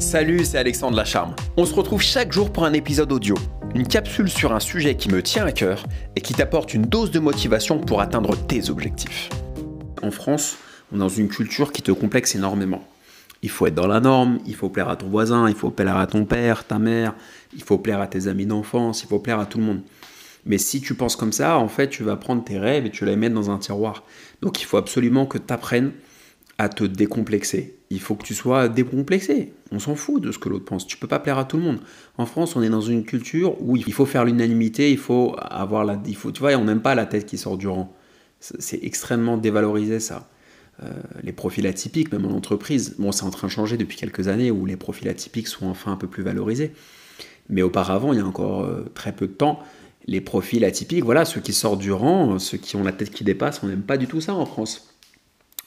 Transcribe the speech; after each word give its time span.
Salut, 0.00 0.46
c'est 0.46 0.56
Alexandre 0.56 0.96
Lacharme. 0.96 1.36
On 1.58 1.66
se 1.66 1.74
retrouve 1.74 2.00
chaque 2.00 2.32
jour 2.32 2.50
pour 2.50 2.64
un 2.64 2.72
épisode 2.72 3.12
audio, 3.12 3.34
une 3.74 3.86
capsule 3.86 4.30
sur 4.30 4.54
un 4.54 4.58
sujet 4.58 4.96
qui 4.96 5.10
me 5.10 5.22
tient 5.22 5.44
à 5.44 5.52
cœur 5.52 5.84
et 6.16 6.22
qui 6.22 6.32
t'apporte 6.32 6.72
une 6.72 6.86
dose 6.86 7.10
de 7.10 7.18
motivation 7.18 7.78
pour 7.78 8.00
atteindre 8.00 8.34
tes 8.34 8.70
objectifs. 8.70 9.28
En 10.02 10.10
France, 10.10 10.56
on 10.90 10.96
est 10.96 11.00
dans 11.00 11.10
une 11.10 11.28
culture 11.28 11.70
qui 11.70 11.82
te 11.82 11.92
complexe 11.92 12.34
énormément. 12.34 12.82
Il 13.42 13.50
faut 13.50 13.66
être 13.66 13.74
dans 13.74 13.86
la 13.86 14.00
norme, 14.00 14.38
il 14.46 14.54
faut 14.54 14.70
plaire 14.70 14.88
à 14.88 14.96
ton 14.96 15.08
voisin, 15.10 15.50
il 15.50 15.54
faut 15.54 15.70
plaire 15.70 15.98
à 15.98 16.06
ton 16.06 16.24
père, 16.24 16.66
ta 16.66 16.78
mère, 16.78 17.14
il 17.54 17.62
faut 17.62 17.76
plaire 17.76 18.00
à 18.00 18.06
tes 18.06 18.26
amis 18.26 18.46
d'enfance, 18.46 19.02
il 19.02 19.06
faut 19.06 19.18
plaire 19.18 19.38
à 19.38 19.44
tout 19.44 19.58
le 19.58 19.64
monde. 19.64 19.82
Mais 20.46 20.56
si 20.56 20.80
tu 20.80 20.94
penses 20.94 21.14
comme 21.14 21.32
ça, 21.32 21.58
en 21.58 21.68
fait, 21.68 21.90
tu 21.90 22.04
vas 22.04 22.16
prendre 22.16 22.42
tes 22.42 22.58
rêves 22.58 22.86
et 22.86 22.90
tu 22.90 23.04
les 23.04 23.16
mettre 23.16 23.34
dans 23.34 23.50
un 23.50 23.58
tiroir. 23.58 24.04
Donc 24.40 24.62
il 24.62 24.64
faut 24.64 24.78
absolument 24.78 25.26
que 25.26 25.36
tu 25.36 25.52
apprennes 25.52 25.92
à 26.60 26.68
te 26.68 26.84
décomplexer. 26.84 27.78
Il 27.88 28.00
faut 28.00 28.14
que 28.14 28.22
tu 28.22 28.34
sois 28.34 28.68
décomplexé. 28.68 29.54
On 29.72 29.78
s'en 29.78 29.94
fout 29.94 30.22
de 30.22 30.30
ce 30.30 30.38
que 30.38 30.50
l'autre 30.50 30.66
pense. 30.66 30.86
Tu 30.86 30.98
peux 30.98 31.06
pas 31.06 31.18
plaire 31.18 31.38
à 31.38 31.46
tout 31.46 31.56
le 31.56 31.62
monde. 31.62 31.78
En 32.18 32.26
France, 32.26 32.54
on 32.54 32.62
est 32.62 32.68
dans 32.68 32.82
une 32.82 33.04
culture 33.04 33.56
où 33.62 33.78
il 33.78 33.92
faut 33.94 34.04
faire 34.04 34.26
l'unanimité, 34.26 34.92
il 34.92 34.98
faut 34.98 35.34
avoir 35.40 35.86
la, 35.86 35.98
il 36.06 36.14
faut, 36.14 36.30
tu 36.32 36.40
vois, 36.40 36.52
on 36.56 36.64
n'aime 36.64 36.82
pas 36.82 36.94
la 36.94 37.06
tête 37.06 37.24
qui 37.24 37.38
sort 37.38 37.56
du 37.56 37.66
rang. 37.66 37.96
C'est 38.40 38.84
extrêmement 38.84 39.38
dévalorisé 39.38 40.00
ça. 40.00 40.28
Euh, 40.82 40.90
les 41.22 41.32
profils 41.32 41.66
atypiques, 41.66 42.12
même 42.12 42.26
en 42.26 42.36
entreprise, 42.36 42.96
bon, 42.98 43.10
c'est 43.10 43.24
en 43.24 43.30
train 43.30 43.46
de 43.46 43.52
changer 43.52 43.78
depuis 43.78 43.96
quelques 43.96 44.28
années 44.28 44.50
où 44.50 44.66
les 44.66 44.76
profils 44.76 45.08
atypiques 45.08 45.48
sont 45.48 45.66
enfin 45.66 45.92
un 45.92 45.96
peu 45.96 46.08
plus 46.08 46.22
valorisés. 46.22 46.72
Mais 47.48 47.62
auparavant, 47.62 48.12
il 48.12 48.18
y 48.18 48.22
a 48.22 48.26
encore 48.26 48.64
euh, 48.64 48.84
très 48.94 49.12
peu 49.12 49.26
de 49.26 49.32
temps, 49.32 49.60
les 50.06 50.20
profils 50.20 50.64
atypiques, 50.64 51.04
voilà, 51.04 51.24
ceux 51.24 51.40
qui 51.40 51.54
sortent 51.54 51.80
du 51.80 51.92
rang, 51.92 52.38
ceux 52.38 52.58
qui 52.58 52.76
ont 52.76 52.84
la 52.84 52.92
tête 52.92 53.10
qui 53.10 53.24
dépasse, 53.24 53.62
on 53.62 53.66
n'aime 53.66 53.82
pas 53.82 53.96
du 53.96 54.06
tout 54.06 54.20
ça 54.20 54.34
en 54.34 54.44
France. 54.44 54.89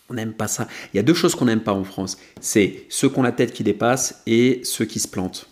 On 0.10 0.16
n'aime 0.16 0.34
pas 0.34 0.48
ça. 0.48 0.68
Il 0.94 0.98
y 0.98 1.00
a 1.00 1.04
deux 1.04 1.14
choses 1.14 1.36
qu'on 1.36 1.46
n'aime 1.46 1.64
pas 1.64 1.74
en 1.74 1.84
France. 1.84 2.18
C'est 2.42 2.86
ceux 2.90 3.10
qui 3.10 3.20
ont 3.20 3.24
la 3.24 3.32
tête 3.32 3.54
qui 3.54 3.64
dépasse 3.64 4.22
et 4.26 4.62
ceux 4.64 4.86
qui 4.86 5.00
se 5.00 5.08
plantent. 5.08 5.48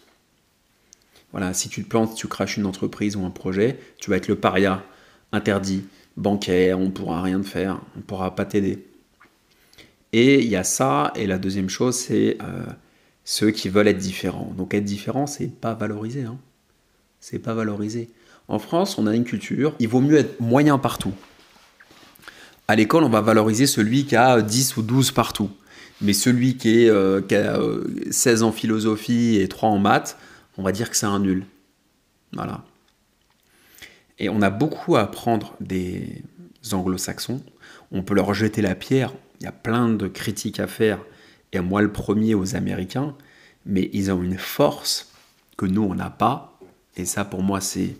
Voilà, 1.31 1.53
si 1.53 1.69
tu 1.69 1.83
te 1.83 1.89
plantes, 1.89 2.15
tu 2.15 2.27
craches 2.27 2.57
une 2.57 2.65
entreprise 2.65 3.15
ou 3.15 3.25
un 3.25 3.29
projet, 3.29 3.79
tu 3.99 4.09
vas 4.09 4.17
être 4.17 4.27
le 4.27 4.35
paria, 4.35 4.83
interdit, 5.31 5.85
bancaire, 6.17 6.77
on 6.77 6.85
ne 6.85 6.91
pourra 6.91 7.21
rien 7.21 7.41
faire, 7.41 7.79
on 7.95 7.99
ne 7.99 8.03
pourra 8.03 8.35
pas 8.35 8.45
t'aider. 8.45 8.85
Et 10.13 10.41
il 10.41 10.49
y 10.49 10.57
a 10.57 10.65
ça, 10.65 11.13
et 11.15 11.25
la 11.25 11.37
deuxième 11.37 11.69
chose, 11.69 11.95
c'est 11.95 12.37
euh, 12.41 12.65
ceux 13.23 13.51
qui 13.51 13.69
veulent 13.69 13.87
être 13.87 13.97
différents. 13.97 14.53
Donc 14.57 14.73
être 14.73 14.83
différent, 14.83 15.25
c'est 15.25 15.47
pas 15.47 15.73
valorisé. 15.73 16.23
Hein. 16.23 16.37
C'est 17.21 17.39
pas 17.39 17.53
valorisé. 17.53 18.09
En 18.49 18.59
France, 18.59 18.97
on 18.97 19.07
a 19.07 19.15
une 19.15 19.23
culture, 19.23 19.75
il 19.79 19.87
vaut 19.87 20.01
mieux 20.01 20.17
être 20.17 20.41
moyen 20.41 20.77
partout. 20.77 21.13
À 22.71 22.75
l'école, 22.77 23.03
on 23.03 23.09
va 23.09 23.19
valoriser 23.19 23.67
celui 23.67 24.05
qui 24.05 24.15
a 24.15 24.41
10 24.41 24.77
ou 24.77 24.81
12 24.81 25.11
partout. 25.11 25.49
Mais 25.99 26.13
celui 26.13 26.55
qui, 26.55 26.85
est, 26.85 26.89
euh, 26.89 27.19
a 27.19 28.11
16 28.13 28.43
euh, 28.43 28.45
en 28.45 28.53
philosophie 28.53 29.35
et 29.41 29.49
3 29.49 29.67
en 29.67 29.77
maths, 29.77 30.17
on 30.57 30.63
va 30.63 30.71
dire 30.71 30.89
que 30.89 30.95
c'est 30.95 31.05
un 31.05 31.19
nul. 31.19 31.45
Voilà. 32.31 32.63
Et 34.19 34.29
on 34.29 34.41
a 34.41 34.49
beaucoup 34.49 34.95
à 34.95 35.01
apprendre 35.01 35.53
des 35.59 36.23
anglo-saxons. 36.71 37.43
On 37.91 38.03
peut 38.03 38.13
leur 38.13 38.33
jeter 38.33 38.61
la 38.61 38.73
pierre. 38.73 39.11
Il 39.41 39.43
y 39.43 39.47
a 39.47 39.51
plein 39.51 39.89
de 39.89 40.07
critiques 40.07 40.61
à 40.61 40.67
faire. 40.67 40.99
Et 41.51 41.59
moi, 41.59 41.81
le 41.81 41.91
premier 41.91 42.35
aux 42.35 42.55
Américains. 42.55 43.17
Mais 43.65 43.89
ils 43.91 44.13
ont 44.13 44.23
une 44.23 44.37
force 44.37 45.11
que 45.57 45.65
nous, 45.65 45.83
on 45.83 45.93
n'a 45.93 46.09
pas. 46.09 46.57
Et 46.95 47.03
ça, 47.03 47.25
pour 47.25 47.43
moi, 47.43 47.59
c'est 47.59 47.97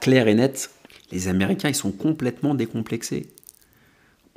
clair 0.00 0.26
et 0.26 0.34
net, 0.34 0.72
les 1.10 1.28
Américains, 1.28 1.68
ils 1.68 1.74
sont 1.74 1.92
complètement 1.92 2.54
décomplexés. 2.54 3.28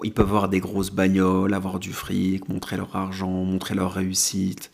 Ils 0.03 0.13
peuvent 0.13 0.27
avoir 0.27 0.49
des 0.49 0.59
grosses 0.59 0.91
bagnoles, 0.91 1.53
avoir 1.53 1.79
du 1.79 1.93
fric, 1.93 2.49
montrer 2.49 2.77
leur 2.77 2.95
argent, 2.95 3.29
montrer 3.29 3.75
leur 3.75 3.93
réussite. 3.93 4.71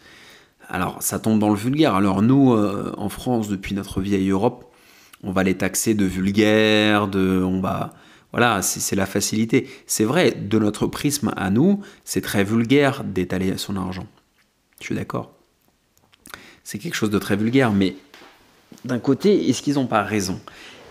Alors, 0.69 1.01
ça 1.01 1.19
tombe 1.19 1.39
dans 1.39 1.49
le 1.49 1.55
vulgaire. 1.55 1.95
Alors, 1.95 2.21
nous, 2.21 2.53
euh, 2.53 2.93
en 2.97 3.09
France, 3.09 3.47
depuis 3.47 3.73
notre 3.75 3.99
vieille 4.01 4.29
Europe, 4.29 4.71
on 5.23 5.31
va 5.31 5.43
les 5.43 5.55
taxer 5.55 5.95
de 5.95 6.05
vulgaire, 6.05 7.07
de, 7.07 7.41
on 7.43 7.59
va, 7.59 7.93
voilà, 8.31 8.61
c'est 8.61 8.95
la 8.95 9.05
facilité. 9.05 9.69
C'est 9.85 10.03
vrai, 10.03 10.31
de 10.31 10.59
notre 10.59 10.87
prisme 10.87 11.33
à 11.35 11.49
nous, 11.49 11.81
c'est 12.05 12.21
très 12.21 12.43
vulgaire 12.43 13.03
d'étaler 13.03 13.57
son 13.57 13.75
argent. 13.77 14.07
Je 14.79 14.85
suis 14.85 14.95
d'accord. 14.95 15.31
C'est 16.63 16.77
quelque 16.77 16.95
chose 16.95 17.09
de 17.09 17.19
très 17.19 17.35
vulgaire, 17.35 17.71
mais 17.71 17.95
d'un 18.85 18.99
côté, 18.99 19.49
est-ce 19.49 19.61
qu'ils 19.61 19.75
n'ont 19.75 19.87
pas 19.87 20.03
raison? 20.03 20.39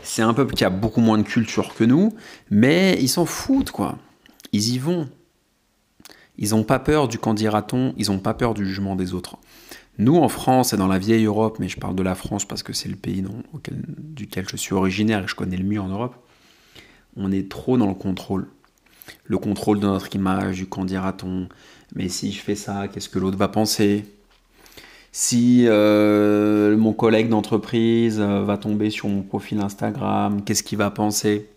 C'est 0.06 0.22
un 0.22 0.34
peuple 0.34 0.54
qui 0.54 0.64
a 0.64 0.70
beaucoup 0.70 1.00
moins 1.00 1.18
de 1.18 1.24
culture 1.24 1.74
que 1.74 1.84
nous, 1.84 2.14
mais 2.50 2.96
ils 3.00 3.08
s'en 3.08 3.26
foutent, 3.26 3.72
quoi. 3.72 3.98
Ils 4.52 4.74
y 4.74 4.78
vont. 4.78 5.08
Ils 6.38 6.50
n'ont 6.50 6.62
pas 6.62 6.78
peur 6.78 7.08
du 7.08 7.18
candidaton, 7.18 7.92
ils 7.96 8.06
n'ont 8.10 8.20
pas 8.20 8.34
peur 8.34 8.54
du 8.54 8.64
jugement 8.64 8.94
des 8.94 9.14
autres. 9.14 9.36
Nous, 9.98 10.16
en 10.16 10.28
France 10.28 10.72
et 10.72 10.76
dans 10.76 10.86
la 10.86 10.98
vieille 10.98 11.24
Europe, 11.24 11.56
mais 11.58 11.68
je 11.68 11.78
parle 11.78 11.96
de 11.96 12.02
la 12.02 12.14
France 12.14 12.44
parce 12.44 12.62
que 12.62 12.72
c'est 12.72 12.88
le 12.88 12.96
pays 12.96 13.24
duquel 13.98 14.46
je 14.48 14.56
suis 14.56 14.74
originaire 14.74 15.24
et 15.24 15.28
je 15.28 15.34
connais 15.34 15.56
le 15.56 15.64
mieux 15.64 15.80
en 15.80 15.88
Europe, 15.88 16.14
on 17.16 17.32
est 17.32 17.50
trop 17.50 17.76
dans 17.76 17.88
le 17.88 17.94
contrôle. 17.94 18.46
Le 19.24 19.38
contrôle 19.38 19.80
de 19.80 19.86
notre 19.86 20.14
image, 20.14 20.56
du 20.56 20.66
candidaton. 20.66 21.48
Mais 21.94 22.08
si 22.08 22.30
je 22.30 22.40
fais 22.40 22.54
ça, 22.54 22.88
qu'est-ce 22.88 23.08
que 23.08 23.18
l'autre 23.18 23.38
va 23.38 23.48
penser? 23.48 24.04
Si 25.18 25.64
euh, 25.66 26.76
mon 26.76 26.92
collègue 26.92 27.30
d'entreprise 27.30 28.20
euh, 28.20 28.42
va 28.42 28.58
tomber 28.58 28.90
sur 28.90 29.08
mon 29.08 29.22
profil 29.22 29.62
Instagram, 29.62 30.44
qu'est-ce 30.44 30.62
qu'il 30.62 30.76
va 30.76 30.90
penser? 30.90 31.48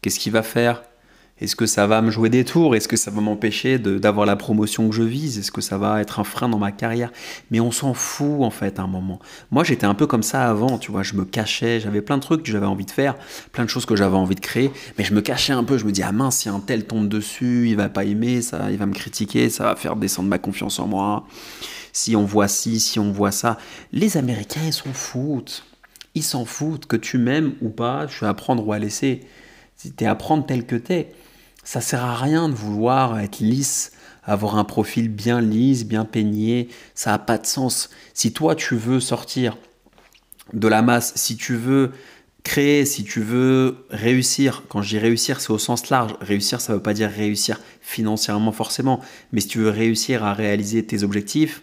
Qu'est-ce 0.00 0.18
qu'il 0.18 0.32
va 0.32 0.42
faire? 0.42 0.82
Est-ce 1.42 1.56
que 1.56 1.66
ça 1.66 1.88
va 1.88 2.00
me 2.02 2.10
jouer 2.10 2.28
des 2.28 2.44
tours? 2.44 2.76
Est-ce 2.76 2.86
que 2.86 2.96
ça 2.96 3.10
va 3.10 3.20
m'empêcher 3.20 3.78
d'avoir 3.78 4.26
la 4.26 4.36
promotion 4.36 4.88
que 4.88 4.94
je 4.94 5.02
vise? 5.02 5.38
Est-ce 5.38 5.50
que 5.50 5.60
ça 5.60 5.76
va 5.76 6.00
être 6.00 6.20
un 6.20 6.24
frein 6.24 6.48
dans 6.48 6.58
ma 6.58 6.70
carrière? 6.70 7.10
Mais 7.50 7.58
on 7.58 7.72
s'en 7.72 7.94
fout 7.94 8.42
en 8.42 8.50
fait 8.50 8.78
à 8.78 8.82
un 8.82 8.86
moment. 8.86 9.18
Moi 9.50 9.64
j'étais 9.64 9.86
un 9.86 9.94
peu 9.94 10.06
comme 10.06 10.22
ça 10.22 10.48
avant, 10.48 10.78
tu 10.78 10.92
vois, 10.92 11.02
je 11.02 11.14
me 11.14 11.24
cachais, 11.24 11.80
j'avais 11.80 12.00
plein 12.00 12.16
de 12.16 12.22
trucs 12.22 12.44
que 12.44 12.50
j'avais 12.52 12.66
envie 12.66 12.84
de 12.84 12.92
faire, 12.92 13.16
plein 13.50 13.64
de 13.64 13.68
choses 13.68 13.86
que 13.86 13.96
j'avais 13.96 14.16
envie 14.16 14.36
de 14.36 14.40
créer, 14.40 14.70
mais 14.96 15.04
je 15.04 15.14
me 15.14 15.20
cachais 15.20 15.52
un 15.52 15.64
peu, 15.64 15.78
je 15.78 15.84
me 15.84 15.90
dis 15.90 16.02
ah 16.02 16.12
mince, 16.12 16.36
si 16.36 16.48
un 16.48 16.60
tel 16.60 16.86
tombe 16.86 17.08
dessus, 17.08 17.68
il 17.68 17.76
va 17.76 17.88
pas 17.88 18.04
aimer, 18.04 18.40
ça, 18.40 18.70
il 18.70 18.78
va 18.78 18.86
me 18.86 18.94
critiquer, 18.94 19.50
ça 19.50 19.64
va 19.64 19.74
faire 19.74 19.96
descendre 19.96 20.28
ma 20.28 20.38
confiance 20.38 20.78
en 20.78 20.86
moi 20.86 21.26
si 21.92 22.16
on 22.16 22.24
voit 22.24 22.48
ci, 22.48 22.80
si 22.80 22.98
on 22.98 23.12
voit 23.12 23.32
ça. 23.32 23.58
Les 23.92 24.16
Américains, 24.16 24.62
ils 24.64 24.72
s'en 24.72 24.92
foutent. 24.92 25.64
Ils 26.14 26.22
s'en 26.22 26.44
foutent 26.44 26.86
que 26.86 26.96
tu 26.96 27.18
m'aimes 27.18 27.54
ou 27.60 27.68
pas, 27.68 28.06
tu 28.06 28.24
vas 28.24 28.34
prendre 28.34 28.66
ou 28.66 28.72
à 28.72 28.78
laisser. 28.78 29.20
Si 29.76 29.92
tu 29.92 30.04
es 30.04 30.06
à 30.06 30.14
prendre 30.14 30.44
tel 30.44 30.66
que 30.66 30.76
tu 30.76 30.92
es, 30.92 31.12
ça 31.62 31.80
sert 31.80 32.04
à 32.04 32.16
rien 32.16 32.48
de 32.48 32.54
vouloir 32.54 33.18
être 33.20 33.40
lisse, 33.40 33.92
avoir 34.24 34.56
un 34.56 34.64
profil 34.64 35.08
bien 35.08 35.40
lisse, 35.40 35.84
bien 35.84 36.04
peigné, 36.04 36.68
ça 36.94 37.10
n'a 37.10 37.18
pas 37.18 37.38
de 37.38 37.46
sens. 37.46 37.90
Si 38.14 38.32
toi 38.32 38.54
tu 38.54 38.76
veux 38.76 39.00
sortir 39.00 39.56
de 40.52 40.68
la 40.68 40.82
masse, 40.82 41.12
si 41.16 41.36
tu 41.36 41.54
veux 41.56 41.92
créer, 42.44 42.84
si 42.84 43.04
tu 43.04 43.20
veux 43.20 43.86
réussir, 43.90 44.64
quand 44.68 44.82
je 44.82 44.90
dis 44.90 44.98
réussir, 44.98 45.40
c'est 45.40 45.52
au 45.52 45.58
sens 45.58 45.90
large. 45.90 46.14
Réussir, 46.20 46.60
ça 46.60 46.72
ne 46.72 46.78
veut 46.78 46.82
pas 46.82 46.94
dire 46.94 47.10
réussir 47.10 47.60
financièrement 47.80 48.52
forcément, 48.52 49.00
mais 49.32 49.40
si 49.40 49.48
tu 49.48 49.58
veux 49.58 49.70
réussir 49.70 50.24
à 50.24 50.34
réaliser 50.34 50.84
tes 50.84 51.04
objectifs, 51.04 51.62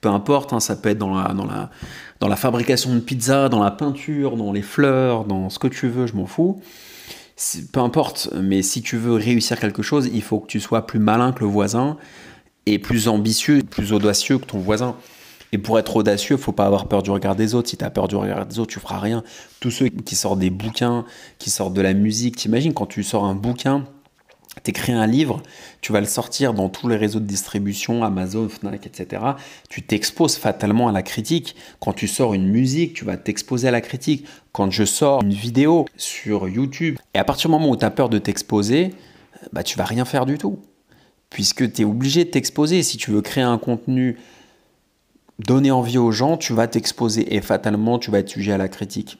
peu 0.00 0.08
importe, 0.08 0.52
hein, 0.52 0.60
ça 0.60 0.76
peut 0.76 0.90
être 0.90 0.98
dans 0.98 1.14
la, 1.14 1.32
dans, 1.34 1.46
la, 1.46 1.70
dans 2.20 2.28
la 2.28 2.36
fabrication 2.36 2.94
de 2.94 3.00
pizza, 3.00 3.48
dans 3.48 3.62
la 3.62 3.70
peinture, 3.70 4.36
dans 4.36 4.52
les 4.52 4.62
fleurs, 4.62 5.24
dans 5.24 5.50
ce 5.50 5.58
que 5.58 5.68
tu 5.68 5.88
veux, 5.88 6.06
je 6.06 6.14
m'en 6.14 6.26
fous. 6.26 6.62
Peu 7.72 7.80
importe, 7.80 8.28
mais 8.34 8.62
si 8.62 8.82
tu 8.82 8.96
veux 8.96 9.14
réussir 9.14 9.58
quelque 9.58 9.82
chose, 9.82 10.10
il 10.12 10.22
faut 10.22 10.40
que 10.40 10.46
tu 10.46 10.60
sois 10.60 10.86
plus 10.86 10.98
malin 10.98 11.32
que 11.32 11.40
le 11.40 11.46
voisin 11.46 11.96
et 12.66 12.78
plus 12.78 13.08
ambitieux, 13.08 13.62
plus 13.62 13.92
audacieux 13.92 14.38
que 14.38 14.44
ton 14.44 14.58
voisin. 14.58 14.94
Et 15.52 15.58
pour 15.58 15.78
être 15.78 15.96
audacieux, 15.96 16.36
il 16.36 16.42
faut 16.42 16.52
pas 16.52 16.66
avoir 16.66 16.86
peur 16.86 17.02
du 17.02 17.10
regard 17.10 17.36
des 17.36 17.54
autres. 17.54 17.70
Si 17.70 17.76
tu 17.76 17.84
as 17.84 17.90
peur 17.90 18.08
du 18.08 18.16
regard 18.16 18.46
des 18.46 18.58
autres, 18.58 18.72
tu 18.72 18.78
feras 18.78 18.98
rien. 18.98 19.24
Tous 19.58 19.70
ceux 19.70 19.88
qui 19.88 20.16
sortent 20.16 20.38
des 20.38 20.50
bouquins, 20.50 21.04
qui 21.38 21.50
sortent 21.50 21.74
de 21.74 21.80
la 21.80 21.94
musique, 21.94 22.36
t'imagines 22.36 22.74
quand 22.74 22.86
tu 22.86 23.02
sors 23.02 23.24
un 23.24 23.34
bouquin, 23.34 23.86
t'écris 24.62 24.92
un 24.92 25.06
livre, 25.06 25.42
tu 25.80 25.92
vas 25.92 26.00
le 26.00 26.06
sortir 26.06 26.54
dans 26.54 26.68
tous 26.68 26.88
les 26.88 26.96
réseaux 26.96 27.20
de 27.20 27.24
distribution, 27.24 28.02
Amazon, 28.02 28.48
Fnac, 28.48 28.86
etc. 28.86 29.22
Tu 29.68 29.82
t'exposes 29.82 30.36
fatalement 30.36 30.88
à 30.88 30.92
la 30.92 31.02
critique. 31.02 31.54
Quand 31.78 31.92
tu 31.92 32.08
sors 32.08 32.34
une 32.34 32.48
musique, 32.48 32.94
tu 32.94 33.04
vas 33.04 33.16
t'exposer 33.16 33.68
à 33.68 33.70
la 33.70 33.80
critique. 33.80 34.26
Quand 34.52 34.70
je 34.70 34.84
sors 34.84 35.22
une 35.22 35.32
vidéo 35.32 35.86
sur 35.96 36.48
YouTube, 36.48 36.98
et 37.14 37.18
à 37.18 37.24
partir 37.24 37.48
du 37.48 37.52
moment 37.52 37.70
où 37.70 37.76
tu 37.76 37.84
as 37.84 37.90
peur 37.90 38.08
de 38.08 38.18
t'exposer, 38.18 38.92
bah, 39.52 39.62
tu 39.62 39.78
vas 39.78 39.84
rien 39.84 40.04
faire 40.04 40.26
du 40.26 40.36
tout. 40.36 40.58
Puisque 41.30 41.72
tu 41.72 41.82
es 41.82 41.84
obligé 41.84 42.24
de 42.24 42.30
t'exposer. 42.30 42.82
Si 42.82 42.96
tu 42.96 43.12
veux 43.12 43.22
créer 43.22 43.44
un 43.44 43.58
contenu, 43.58 44.18
donner 45.38 45.70
envie 45.70 45.98
aux 45.98 46.10
gens, 46.10 46.36
tu 46.36 46.52
vas 46.52 46.66
t'exposer 46.66 47.34
et 47.34 47.40
fatalement, 47.40 47.98
tu 47.98 48.10
vas 48.10 48.18
être 48.18 48.28
sujet 48.28 48.52
à 48.52 48.58
la 48.58 48.68
critique. 48.68 49.18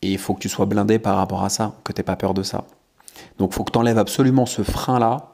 Et 0.00 0.12
il 0.12 0.18
faut 0.18 0.34
que 0.34 0.40
tu 0.40 0.48
sois 0.48 0.66
blindé 0.66 1.00
par 1.00 1.16
rapport 1.16 1.42
à 1.42 1.48
ça, 1.48 1.76
que 1.82 1.92
tu 1.92 1.98
n'aies 1.98 2.04
pas 2.04 2.14
peur 2.14 2.34
de 2.34 2.44
ça. 2.44 2.64
Donc 3.38 3.50
il 3.52 3.54
faut 3.54 3.64
que 3.64 3.72
tu 3.72 3.78
enlèves 3.78 3.98
absolument 3.98 4.46
ce 4.46 4.62
frein-là 4.62 5.32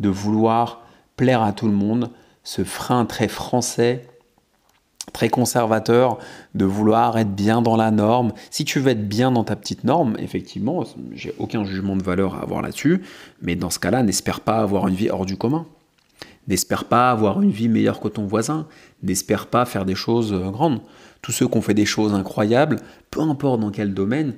de 0.00 0.08
vouloir 0.08 0.82
plaire 1.16 1.42
à 1.42 1.52
tout 1.52 1.66
le 1.66 1.72
monde, 1.72 2.10
ce 2.42 2.64
frein 2.64 3.04
très 3.06 3.28
français, 3.28 4.06
très 5.12 5.28
conservateur, 5.28 6.18
de 6.54 6.64
vouloir 6.64 7.16
être 7.18 7.34
bien 7.34 7.62
dans 7.62 7.76
la 7.76 7.90
norme. 7.90 8.32
Si 8.50 8.64
tu 8.64 8.80
veux 8.80 8.90
être 8.90 9.08
bien 9.08 9.30
dans 9.30 9.44
ta 9.44 9.54
petite 9.54 9.84
norme, 9.84 10.16
effectivement, 10.18 10.84
j'ai 11.12 11.34
aucun 11.38 11.64
jugement 11.64 11.96
de 11.96 12.02
valeur 12.02 12.34
à 12.34 12.42
avoir 12.42 12.62
là-dessus, 12.62 13.02
mais 13.40 13.54
dans 13.54 13.70
ce 13.70 13.78
cas-là, 13.78 14.02
n'espère 14.02 14.40
pas 14.40 14.58
avoir 14.58 14.88
une 14.88 14.94
vie 14.94 15.10
hors 15.10 15.26
du 15.26 15.36
commun. 15.36 15.66
N'espère 16.46 16.84
pas 16.84 17.10
avoir 17.10 17.40
une 17.40 17.50
vie 17.50 17.68
meilleure 17.68 18.00
que 18.00 18.08
ton 18.08 18.26
voisin. 18.26 18.66
N'espère 19.02 19.46
pas 19.46 19.64
faire 19.64 19.86
des 19.86 19.94
choses 19.94 20.32
euh, 20.32 20.50
grandes. 20.50 20.80
Tous 21.22 21.32
ceux 21.32 21.48
qui 21.48 21.56
ont 21.56 21.62
fait 21.62 21.72
des 21.72 21.86
choses 21.86 22.12
incroyables, 22.12 22.80
peu 23.10 23.20
importe 23.20 23.60
dans 23.60 23.70
quel 23.70 23.94
domaine, 23.94 24.34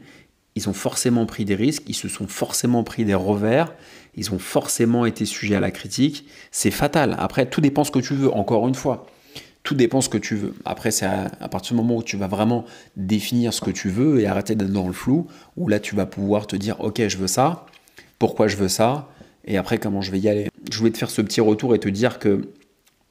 ils 0.57 0.69
ont 0.71 0.73
forcément 0.73 1.27
pris 1.27 1.45
des 1.45 1.55
risques, 1.55 1.85
ils 1.87 1.95
se 1.95 2.09
sont 2.09 2.27
forcément 2.27 2.83
pris 2.83 3.05
des 3.05 3.15
revers, 3.15 3.75
ils 4.17 4.33
ont 4.33 4.39
forcément 4.39 5.05
été 5.05 5.27
sujets 5.27 5.55
à 5.55 5.61
la 5.61 5.71
critique. 5.71 6.27
C'est 6.51 6.71
fatal. 6.71 7.15
Après, 7.19 7.47
tout 7.47 7.61
dépend 7.61 7.85
ce 7.85 7.91
que 7.91 7.99
tu 7.99 8.15
veux, 8.15 8.33
encore 8.33 8.67
une 8.67 8.75
fois. 8.75 9.07
Tout 9.63 9.75
dépend 9.75 10.01
ce 10.01 10.09
que 10.09 10.17
tu 10.17 10.35
veux. 10.35 10.55
Après, 10.65 10.91
c'est 10.91 11.05
à, 11.05 11.49
partir 11.51 11.77
du 11.77 11.83
moment 11.83 11.97
où 11.97 12.03
tu 12.03 12.17
vas 12.17 12.27
vraiment 12.27 12.65
définir 12.97 13.53
ce 13.53 13.61
que 13.61 13.71
tu 13.71 13.91
veux 13.91 14.21
et 14.21 14.27
arrêter 14.27 14.55
d'être 14.55 14.73
dans 14.73 14.87
le 14.87 14.95
flou, 14.95 15.27
où 15.59 15.69
là, 15.69 15.79
tu 15.79 15.95
vas 15.95 16.07
pouvoir 16.07 16.47
te 16.47 16.57
dire, 16.57 16.81
ok, 16.81 17.07
je 17.07 17.19
veux 17.19 17.27
ça, 17.27 17.67
pourquoi 18.19 18.49
je 18.49 18.57
veux 18.57 18.69
ça, 18.69 19.11
et 19.45 19.59
après, 19.59 19.77
comment 19.77 20.01
je 20.01 20.11
vais 20.11 20.19
y 20.19 20.29
aller. 20.29 20.49
Je 20.73 20.79
voulais 20.79 20.91
te 20.91 20.99
faire 20.99 21.11
ce 21.11 21.21
petit 21.21 21.43
retour 21.43 21.75
et 21.75 21.79
te 21.79 21.89
dire 21.89 22.19
que, 22.19 22.49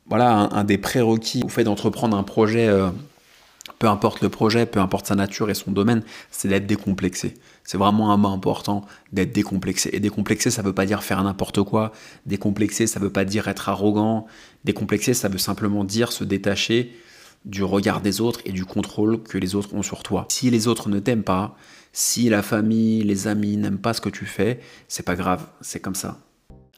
voilà, 0.07 0.50
un, 0.51 0.63
des 0.63 0.80
prérequis 0.80 1.44
au 1.45 1.50
fait 1.50 1.63
d'entreprendre 1.63 2.18
un 2.18 2.24
projet... 2.24 2.68
Euh, 2.68 2.89
peu 3.80 3.88
importe 3.88 4.22
le 4.22 4.30
projet, 4.30 4.66
peu 4.66 4.80
importe 4.80 5.07
sa 5.07 5.16
nature 5.16 5.50
et 5.50 5.54
son 5.54 5.72
domaine, 5.72 6.04
c'est 6.31 6.48
d'être 6.48 6.68
décomplexé. 6.68 7.33
C'est 7.63 7.77
vraiment 7.77 8.12
un 8.12 8.18
mot 8.18 8.30
important 8.30 8.86
d'être 9.12 9.33
décomplexé. 9.33 9.89
Et 9.94 10.00
décomplexé, 10.00 10.50
ça 10.50 10.62
ne 10.62 10.68
veut 10.68 10.74
pas 10.74 10.86
dire 10.86 11.04
faire 11.04 11.24
n'importe 11.24 11.63
quoi. 11.63 11.92
Décomplexé, 12.25 12.88
ça 12.88 13.00
ne 13.00 13.06
veut 13.06 13.12
pas 13.12 13.25
dire 13.25 13.48
être 13.48 13.69
arrogant. 13.69 14.27
Décomplexé, 14.63 15.13
ça 15.13 15.30
veut 15.30 15.38
simplement 15.38 15.83
dire 15.83 16.12
se 16.12 16.24
détacher 16.24 16.95
du 17.44 17.63
regard 17.63 18.01
des 18.01 18.22
autres 18.22 18.42
et 18.45 18.51
du 18.51 18.66
contrôle 18.66 19.22
que 19.22 19.38
les 19.38 19.56
autres 19.56 19.74
ont 19.74 19.83
sur 19.83 20.04
toi. 20.04 20.25
Si 20.30 20.50
les 20.50 20.68
autres 20.68 20.89
ne 20.89 21.00
t'aiment 21.00 21.24
pas, 21.24 21.56
si 21.94 22.28
la 22.30 22.42
famille, 22.42 23.04
les 23.04 23.28
amis 23.28 23.56
n'aiment 23.57 23.78
pas 23.78 23.94
ce 23.94 24.01
que 24.01 24.10
tu 24.10 24.25
fais, 24.25 24.60
c'est 24.88 25.06
pas 25.06 25.16
grave, 25.16 25.45
c'est 25.62 25.80
comme 25.80 25.95
ça. 25.95 26.18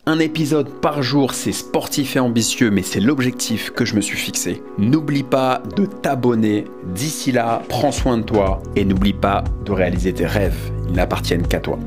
Un 0.10 0.20
épisode 0.20 0.70
par 0.70 1.04
jour, 1.04 1.34
c'est 1.34 1.52
sportif 1.52 2.16
et 2.16 2.20
ambitieux, 2.20 2.72
mais 2.72 2.82
c'est 2.82 3.02
l'objectif 3.02 3.72
que 3.72 3.84
je 3.84 3.94
me 3.94 4.00
suis 4.00 4.16
fixé. 4.16 4.64
N'oublie 4.78 5.24
pas 5.24 5.62
de 5.76 5.86
t'abonner. 5.86 6.64
D'ici 6.96 7.34
là, 7.34 7.62
prends 7.68 7.92
soin 7.92 8.18
de 8.18 8.24
toi 8.24 8.64
et 8.78 8.86
n'oublie 8.86 9.12
pas 9.12 9.44
de 9.66 9.74
réaliser 9.74 10.14
tes 10.14 10.26
rêves. 10.26 10.72
Ils 10.88 10.96
n'appartiennent 10.96 11.46
qu'à 11.46 11.60
toi. 11.60 11.78